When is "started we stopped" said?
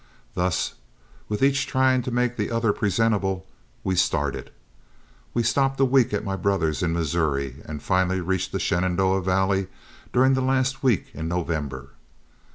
3.95-5.79